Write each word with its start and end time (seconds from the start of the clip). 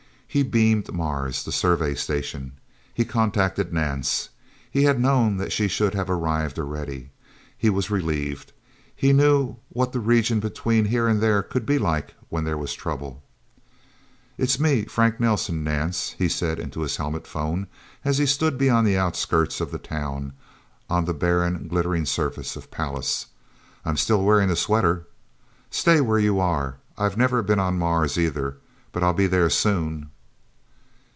He 0.33 0.43
beamed 0.43 0.93
Mars 0.93 1.43
the 1.43 1.51
Survey 1.51 1.93
Station. 1.93 2.53
He 2.93 3.03
contacted 3.03 3.73
Nance. 3.73 4.29
He 4.71 4.83
had 4.83 4.97
known 4.97 5.35
that 5.35 5.51
she 5.51 5.67
should 5.67 5.93
have 5.93 6.09
arrived 6.09 6.57
already. 6.57 7.09
He 7.57 7.69
was 7.69 7.91
relieved. 7.91 8.53
He 8.95 9.11
knew 9.11 9.57
what 9.67 9.91
the 9.91 9.99
region 9.99 10.39
between 10.39 10.85
here 10.85 11.05
and 11.05 11.19
there 11.19 11.43
could 11.43 11.65
be 11.65 11.77
like 11.77 12.13
when 12.29 12.45
there 12.45 12.57
was 12.57 12.73
trouble. 12.73 13.21
"It's 14.37 14.57
me 14.57 14.85
Frank 14.85 15.19
Nelsen 15.19 15.65
Nance," 15.65 16.15
he 16.17 16.29
said 16.29 16.59
into 16.59 16.79
his 16.79 16.95
helmet 16.95 17.27
phone, 17.27 17.67
as 18.05 18.17
he 18.17 18.25
stood 18.25 18.57
beyond 18.57 18.87
the 18.87 18.97
outskirts 18.97 19.59
of 19.59 19.69
the 19.69 19.79
Town, 19.79 20.31
on 20.89 21.03
the 21.03 21.13
barren, 21.13 21.67
glittering 21.67 22.05
surface 22.05 22.55
of 22.55 22.71
Pallas. 22.71 23.25
"I'm 23.83 23.97
still 23.97 24.23
wearing 24.23 24.47
the 24.47 24.55
sweater. 24.55 25.07
Stay 25.69 25.99
where 25.99 26.19
you 26.19 26.39
are. 26.39 26.77
I've 26.97 27.17
never 27.17 27.43
been 27.43 27.59
on 27.59 27.77
Mars, 27.77 28.17
either. 28.17 28.55
But 28.93 29.03
I'll 29.03 29.13
be 29.13 29.27
there, 29.27 29.49
soon..." 29.49 30.09